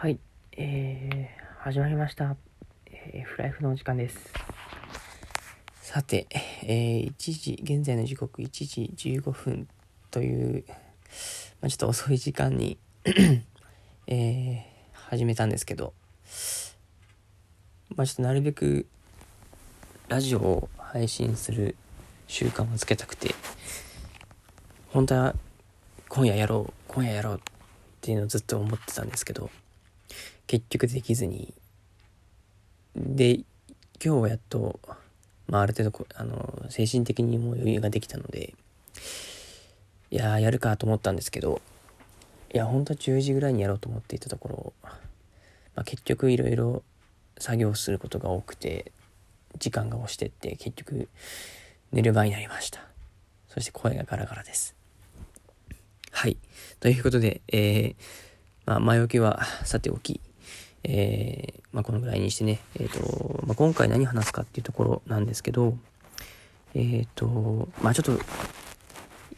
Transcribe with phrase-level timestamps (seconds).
[0.00, 0.20] はい、
[0.52, 2.36] えー、始まりました。
[2.86, 4.32] えー、フライフのお時間です。
[5.82, 6.28] さて、
[6.62, 9.66] えー、1時、現在の時刻1時15分
[10.12, 10.64] という、
[11.60, 12.78] まあ、ちょっと遅い時間に
[14.06, 14.62] えー、
[14.92, 15.92] 始めたんですけど、
[17.96, 18.86] まあ、ちょっとなるべく
[20.06, 21.74] ラジオを配信する
[22.28, 23.34] 習慣をつけたくて、
[24.90, 25.34] 本当は
[26.08, 27.40] 今夜やろう、今夜やろうっ
[28.00, 29.50] ていうのをずっと思ってたんですけど、
[30.48, 31.54] 結局できずに。
[32.96, 33.34] で
[34.04, 34.80] 今日はやっと、
[35.46, 38.54] まあ、ある程度あの精神的にも余裕ができたので
[40.10, 41.60] いややるかと思ったんですけど
[42.52, 46.82] いや本当は10時ぐらいにやろうと思っていたところ、まあ、結局いろいろ
[47.38, 48.90] 作業することが多くて
[49.58, 51.08] 時間が押してって結局
[51.92, 52.80] 寝る場になりました。
[53.48, 54.74] そして声がガラガラです。
[56.10, 56.36] はい。
[56.80, 57.94] ということで、えー、
[58.66, 60.20] まあ、前置きはさておき。
[60.84, 65.76] えー、まあ、このぐらいにしてね、えっ、ー、と、まあ、今回何話すかっていうところなんですけど、
[66.74, 68.22] えっ、ー、と、まあ、ちょっと、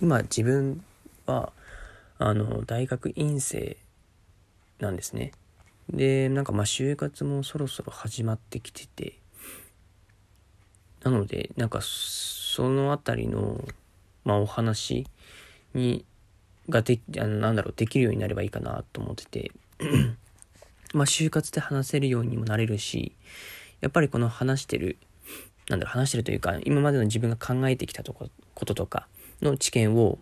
[0.00, 0.82] 今自分
[1.26, 1.52] は、
[2.18, 3.76] あの、大学院生
[4.80, 5.32] なんですね。
[5.90, 9.18] で、なんかま、就活もそろそろ始まってきてて、
[11.02, 13.64] なので、なんか、そのあたりの、
[14.24, 15.06] まあ、お話
[15.74, 16.04] に、
[16.68, 19.52] がで、あのなんだろう、できるようになればいいかなと思ってて
[20.96, 23.12] まあ、就活で話せるようにもなれるし、
[23.82, 24.96] やっぱりこの話してる、
[25.68, 29.06] なんだろう、話してるというか、今までの自分が考えてきたとここととか
[29.42, 30.18] の知見を、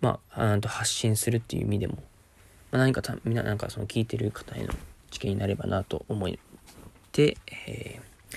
[0.00, 1.96] まあ、あと発信するっていう意味でも、
[2.70, 4.72] まあ、何かた、みんななんかその聞いてる方への
[5.10, 6.30] 知見になればなと思っ
[7.10, 7.36] て、
[7.66, 8.36] えー、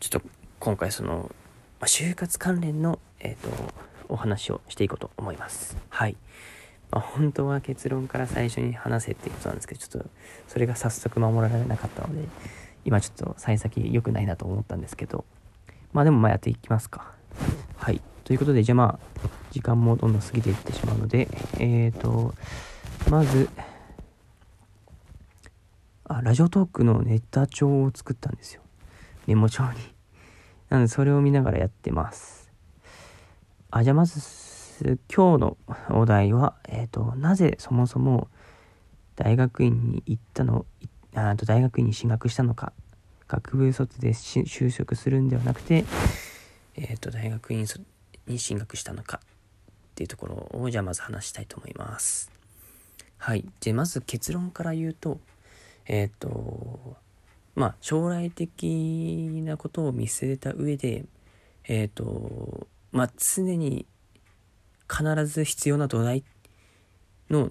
[0.00, 0.22] ちょっと
[0.60, 1.30] 今回その、
[1.78, 3.74] まあ、就活関連の、えっ、ー、と、
[4.08, 5.76] お話をしていこうと思います。
[5.90, 6.16] はい。
[6.94, 10.10] まあ、本当は結論から最初に話せっていうことなんですけど、ちょっと
[10.46, 12.28] それが早速守られなかったので、
[12.84, 15.24] 今ちょっと幸先良くないなと思ったんですけど、
[15.92, 17.10] まあでもまあやっていきますか。
[17.76, 18.00] はい。
[18.22, 21.26] ということで、じゃあまあ、時間もどんどん過ぎていってしまうので、
[21.58, 22.32] えっ、ー、と、
[23.10, 23.48] まず、
[26.04, 28.62] あ、ラジオトークのネタ帳を作ったんですよ。
[29.26, 29.70] メモ帳に。
[30.68, 32.52] なので、それを見ながらやってます。
[33.72, 34.20] あ、じゃあまず、
[34.82, 35.56] 今日の
[35.90, 38.28] お題は、えっ、ー、と、なぜそもそも
[39.16, 40.66] 大学院に行ったの、
[41.14, 42.72] あと大学院に進学したのか、
[43.28, 45.84] 学部卒で就職するんではなくて、
[46.76, 47.66] えっ、ー、と、大学院
[48.26, 52.32] に進学したのかっていうところを、じゃあまず話したいと思います。
[53.18, 53.44] はい。
[53.60, 55.20] で、まず結論から言うと、
[55.86, 56.96] えっ、ー、と、
[57.54, 61.04] まあ、将来的なことを見据えた上で、
[61.64, 63.86] えっ、ー、と、まあ、常に
[64.90, 66.24] 必ず必要な土台
[67.30, 67.50] の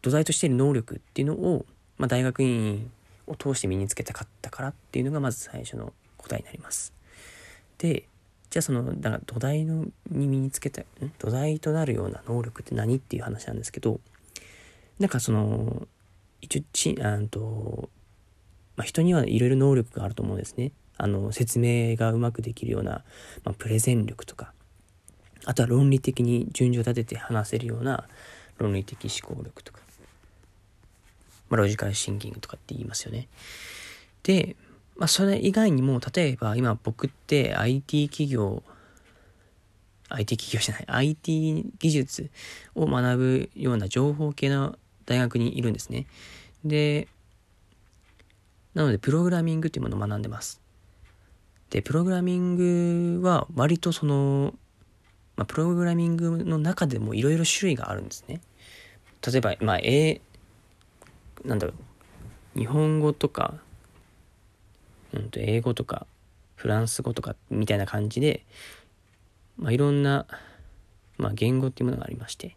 [0.00, 1.64] 土台としている能力っていうのを、
[1.98, 2.90] まあ、大学院
[3.26, 6.92] を通して身につけたかったからっていうのがまず最初の答えになります。
[7.78, 8.04] で
[8.50, 10.82] じゃあそのだから土台のに身につけた
[11.18, 14.00] 土台となるような能力って何っていう話なんですけど
[14.98, 15.86] なんかその
[16.42, 17.88] 一応ちあと、
[18.76, 20.72] まあ、人にはいろいろ能力があると思うんですね。
[20.98, 23.02] あの説明がうまくできるような、
[23.42, 24.52] まあ、プレゼン力とか
[25.44, 28.08] あとは論理的に順序立てて話せるような
[28.58, 29.80] 論理的思考力とか、
[31.48, 33.28] まあ、ロジカルシンキングとかって言いますよね。
[34.22, 34.56] で、
[34.96, 38.62] まあ、それ以外にも、例えば今僕って IT 企業、
[40.10, 42.30] IT 企業じゃない、IT 技術
[42.74, 46.06] を学ぶような情報系の大学にいるんですね。
[46.64, 47.08] で、
[48.74, 50.60] なので、プログラミングっていうものを学んでます。
[51.70, 52.54] で、プログラミン
[53.20, 54.54] グは割とその、
[55.42, 58.40] まあ、プログラミングの中でもいろいろ種類があるんですね。
[59.26, 60.20] 例えば、まあ、え
[61.44, 61.72] なんだろ
[62.54, 63.54] う、日本語とか、
[65.12, 66.06] うんと、英語とか、
[66.54, 68.44] フランス語とか、みたいな感じで、
[69.58, 70.26] まあ、いろんな、
[71.18, 72.56] まあ、言語っていうものがありまして、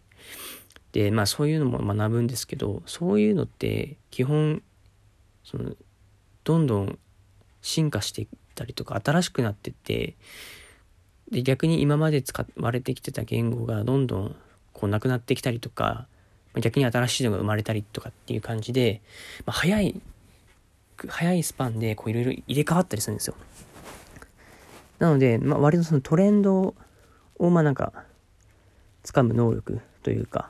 [0.92, 4.62] で、まあ、そういうのも学ぶんですけど、そういうのって、基本、
[5.44, 5.72] その、
[6.44, 7.00] どんどん
[7.64, 10.16] 進化していったりとか、新しくなってって、
[11.32, 14.36] で逆に今まで使われてきてた言語がどんどん
[14.74, 16.08] こうなくなってきたりとか
[16.62, 19.02] 逆に新しいのが生まれたりとかっていう感じで、
[19.46, 20.02] まあ、早い
[21.08, 23.36] 早いスパンでこういろいろ入れ替わったりするんですよ
[25.00, 26.76] なので、まあ、割とそのトレンド
[27.38, 27.92] をまあなんか
[29.04, 30.50] 掴む能力というか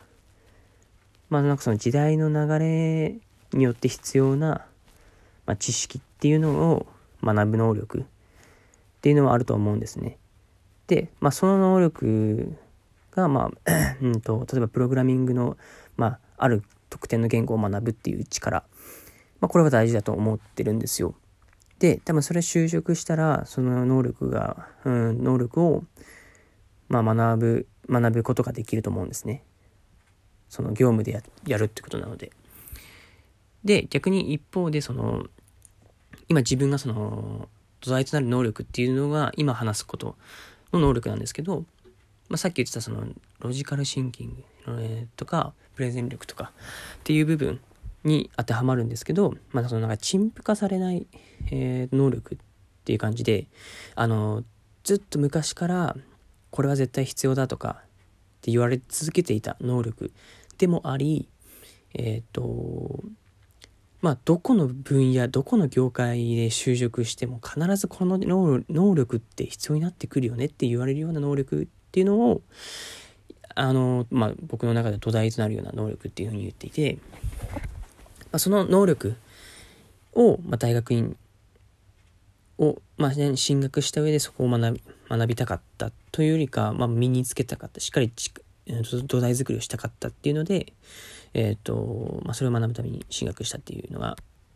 [1.30, 3.16] まあなんかその時代の流れ
[3.58, 4.66] によって必要な、
[5.46, 6.86] まあ、知識っていうのを
[7.24, 8.04] 学ぶ能力っ
[9.02, 10.18] ていうのはあると思うんですね。
[10.88, 12.56] で、まあ、その能力
[13.12, 13.72] が、まあ
[14.02, 15.58] うんと、例えばプログラミングの、
[15.98, 18.66] まあ、ある特定の言語を学ぶっていう力
[19.40, 21.16] まあ、これは大事だと思ってるんですよ。
[21.80, 25.84] で、多分それ就職したら、その能力が、うん、能力を、
[26.88, 29.44] まあ、学ぶ、学ぶことができると思うんですね。
[30.50, 32.32] その業務でややるってことなので。
[33.64, 35.26] で、逆に一方で、その、
[36.28, 37.50] 今自分がその、
[37.82, 40.16] 土台となる能力っていうのが、今話すこと
[40.74, 41.66] の能力なんですけど、
[42.30, 43.06] まあ、さっき言ってたその、
[43.40, 44.36] ロジカルシンキン
[44.66, 46.52] グ、とか、プレゼン力とか
[47.00, 47.60] っていう部分
[48.04, 51.06] に当てはまるんですけど、まあ、そのなんか陳腐化されない、
[51.52, 52.38] えー、能力っ
[52.84, 53.48] ていう感じで、
[53.96, 54.44] あの、
[54.84, 55.96] ずっと昔から
[56.52, 57.84] これは絶対必要だとかっ
[58.42, 60.12] て言われ続けていた能力
[60.58, 61.28] でもあり、
[61.94, 63.04] えっ、ー、と、
[64.06, 72.44] まあ、どこの分野、どこの業界で就職しても必ずこの能力って必要になってくるよねって言われるような能力っていうのを、
[73.56, 77.00] あの、まあ、僕の中で土台となるような能力っていうふうに言っていて、
[78.26, 79.16] まあ、その能力
[80.14, 81.18] を、まあ、大学院
[82.60, 88.12] を、まあ、進学した上でそこを学び学びたかったというよりか、まあ、身につけたかったしっかり
[89.08, 90.74] 土台作りをしたかったっていうので、
[91.36, 94.16] えっ、ー、と、まあ、それを学ぶために進学したっていうのが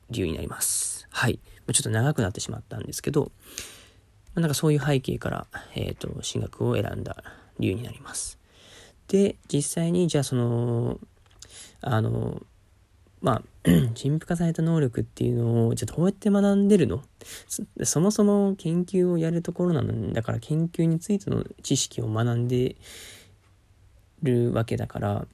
[0.10, 1.08] 理由になります。
[1.12, 1.38] はい。
[1.74, 3.32] ちょっと長くなってしまったんですけど、
[4.34, 7.22] なんかそういう背景から、えっ、ー、と、進学を選んだ
[7.60, 8.40] 理由になります。
[9.10, 11.00] で、実際に、じゃあその、
[11.82, 12.42] あの、
[13.22, 17.04] まあ、 陳腐化された能力っていうのを、じゃあどうやって学んでるの？
[17.84, 22.78] そもそも研究をやるところなんだから研究についての知識を学んで
[24.24, 25.28] るわけだから、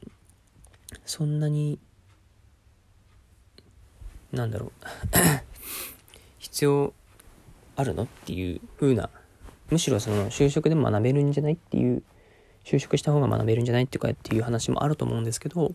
[1.06, 1.80] そんなに、
[4.32, 4.72] なんだろう。
[6.40, 6.94] 必要
[7.76, 9.10] あるのっていう風な、
[9.70, 12.04] むしろその就職でも学べるんじゃないっていう
[12.64, 15.74] 就職した方が学べるんじゃないっていうかっていう話もあると思うんですけど、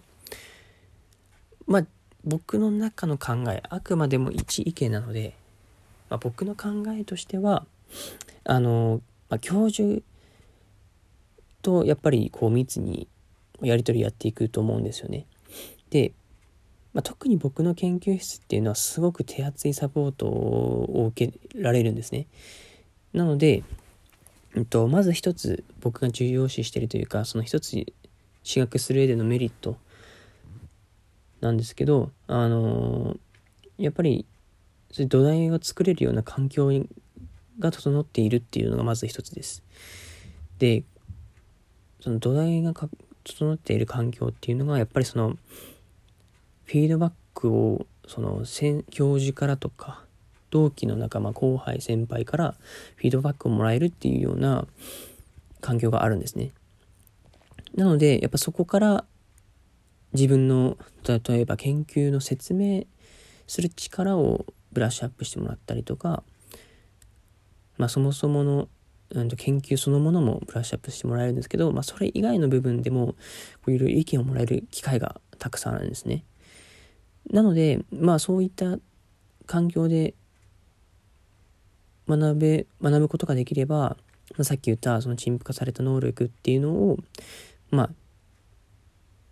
[1.66, 1.86] まあ、
[2.24, 5.34] 僕の中の考え、あくまでも一意見なので、
[6.08, 6.68] まあ、僕の考
[6.98, 7.64] えとしては、
[8.44, 10.02] あの、まあ、教授
[11.62, 13.06] とやっぱりこう密に
[13.62, 15.26] やり取りやっていくと思うんですよね。
[15.90, 16.12] で、
[16.92, 22.26] まあ、特に僕の研究室っていうのはすごく手厚いサポートを受けられるんですね。
[23.12, 23.62] なので、
[24.56, 27.86] えっと、まず一つ僕が重要視してるというかその一つ
[28.42, 29.76] 進学する上でのメリット
[31.40, 33.16] なんですけどあの
[33.78, 34.26] やっぱり
[34.92, 36.70] 土台を作れるような環境
[37.58, 39.62] が整っているっていうのがまず一つです。
[40.58, 40.82] で
[42.00, 42.74] その土台が
[43.30, 45.36] 整っている環境っていうのがやっぱりその
[46.64, 48.44] フィードバックをその
[48.90, 50.04] 教授からとか
[50.50, 52.54] 同期の仲間後輩先輩から
[52.96, 54.66] フィードバックをもらえるっていうような
[55.60, 56.50] 環境があるんですね。
[57.74, 59.04] なのでやっぱそこから
[60.12, 62.84] 自分の例えば研究の説明
[63.46, 66.22] する力をブラッシュアップしてもらったりとか、
[67.78, 68.68] まあ、そもそもの、
[69.12, 73.16] うん、と研究そのものもブラッシュアップしてもらえるんですけど、まあ、それ以外の部分でも
[73.66, 76.24] いろいろ意見をもらえる機会がたくさんあるんですね。
[77.30, 78.78] なのでまあそういった
[79.46, 80.14] 環境で
[82.08, 83.96] 学べ、学ぶことができれば、
[84.36, 86.98] まあ、さっき言ったその陳腐化された能力っていうのを、
[87.70, 87.90] まあ、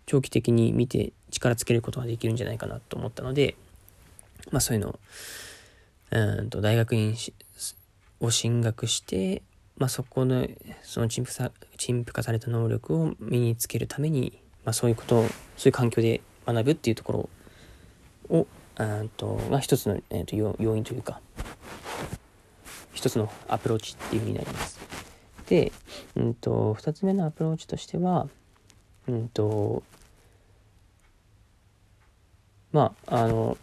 [0.05, 3.55] 長期的に見て力つけることができるんじゃないかなと思ったので、
[4.51, 4.99] まあそういうのを、
[6.11, 7.15] うんと大学院
[8.19, 9.41] を進学して、
[9.79, 10.45] まあそこの、
[10.83, 17.29] その陳腐さ、陳腐化された能力を身につけるために、まあそういうことを、そういう環境で学ぶっていうとこ
[18.29, 21.21] ろを、うんと、が一つの、えー、と要因というか、
[22.93, 24.79] 一つのアプローチっていうふうになります。
[25.47, 25.71] で、
[26.15, 28.27] うんと、二つ目のアプローチとしては、
[29.07, 29.81] うんと、
[32.73, 33.57] まあ、あの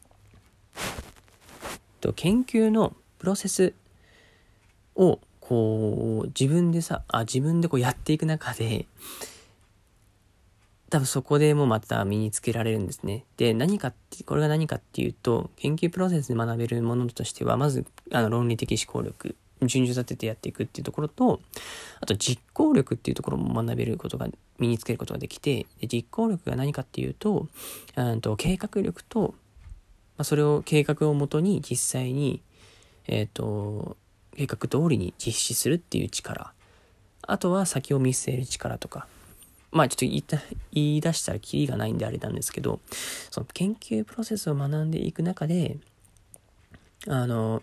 [2.00, 3.74] と、研究のプロセス
[4.96, 8.86] を、こう、自分でさ、あ、自分でこうやっていく中で、
[10.90, 13.24] 多分そこでもまた身につけられるんですね。
[13.36, 21.40] で、何かって、これが何かっていうと、研究プロセスで学べるものとしては、まず、あの、論理的思考力、順序立ててやっていくっていうところと、
[22.00, 24.28] あと実行力っていうところも学べることが、
[24.58, 27.48] 身につけることができて、で実行力が何かっていうと、
[27.96, 29.34] うんと計画力と、
[30.16, 32.42] まあ、それを計画をもとに実際に、
[33.06, 33.96] えっ、ー、と、
[34.40, 36.54] 計画通りに実施するっていう力。
[37.20, 39.06] あとは先を見据える力とか、
[39.70, 40.38] まあちょっと言いた
[40.72, 42.80] 言い出したらキリがないんであれなんですけど、
[43.30, 45.76] その研究プロセスを学んでいく中で、
[47.06, 47.62] あの、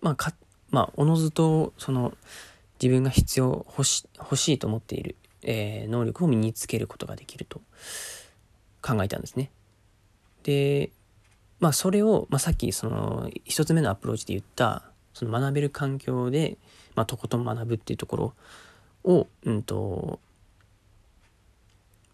[0.00, 0.34] まあか、
[0.70, 2.16] まあ、おのずと、その、
[2.80, 7.60] 自分が必要、欲し欲しいと思っている、えー、能力を身につけることができると
[8.80, 9.50] 考えたんですね。
[10.44, 10.90] で、
[11.58, 16.56] まあそれを、まあ、さっきその一つ目のアプローチで言ったその学べる環境で、
[16.94, 18.34] まあ、とことん学ぶっていうところ
[19.04, 20.20] を、うんと、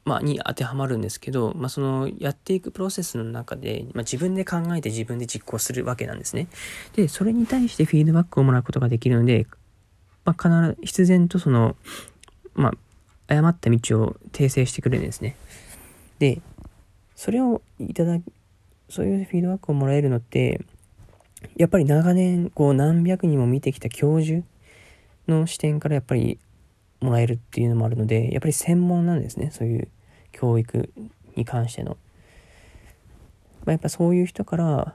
[0.05, 6.49] まあ、に当てはまるんですけど、まあ、そのやっていくプロセスの中で、まあ、自分で考えて自分で実行するわけなんですね。
[6.95, 9.47] で、それに対してフィードバックをもらうことができるので、
[10.25, 11.77] まあ、必ず必然とその、
[12.55, 12.73] まあ、
[13.35, 15.37] 誤った道を訂正してくれるんですね。
[16.19, 16.41] で、
[17.15, 18.19] それをいただ
[18.89, 20.61] そういうフィードバックをもらえるのって、
[21.57, 24.43] やっぱり長年、こう何百人も見てきた教授
[25.29, 26.39] の視点からやっぱり
[27.01, 29.89] もらえるっていうのもあるので、やっぱり専門なんですね、そういう
[30.33, 30.91] 教育
[31.37, 31.97] に関しての。
[33.65, 34.95] まあ、やっぱそういう人から、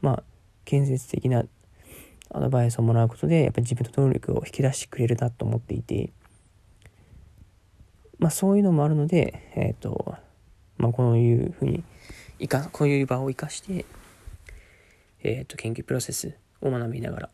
[0.00, 0.22] まあ、
[0.64, 1.44] 建設的な
[2.30, 6.10] アドバイスをもらうことで、やっぱり自分の能力を引き出してくれるなと思っていて、
[8.18, 10.14] まあそういうのもあるので、えっ、ー、と、
[10.76, 11.82] まあこういうふうに、
[12.38, 13.84] いか、こういう場を生かして、
[15.22, 17.30] えっ、ー、と、研究プロセスを学びながら、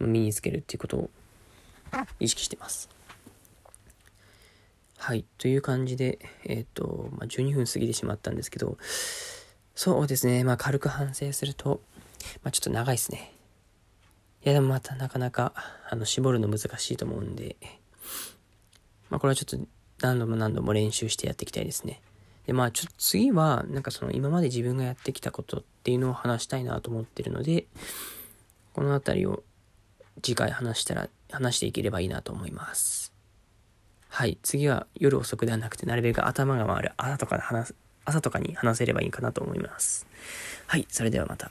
[0.00, 1.10] 身につけるっていうことを
[2.18, 2.88] 意識してます。
[4.98, 5.24] はい。
[5.38, 8.78] という感じで、えっ、ー、と、まあ、12分過ぎてしまったんですけど、
[9.74, 10.44] そうですね。
[10.44, 11.80] まあ、軽く反省すると、
[12.42, 13.32] まあ、ちょっと長いですね。
[14.44, 15.54] いや、でもまたなかなか、
[15.90, 17.56] あの、絞るの難しいと思うんで、
[19.10, 19.66] まあ、これはちょっと
[20.00, 22.00] 何度も何度も練習してやっていきたいですね。
[22.46, 27.66] で、まあ、ちょっと次は、なんかその今まで自分がやってきたことっていうのを話したいなと思ってるので、
[28.74, 29.42] この辺りを
[30.22, 33.12] 次回話したら、話していければいいなと思います。
[34.08, 34.38] はい。
[34.42, 40.06] 次は夜遅くではなくて、なるべく頭が回る朝とかで話す、朝とかに話せればいいかなと思います。
[40.66, 40.86] はい。
[40.90, 41.50] それではまた。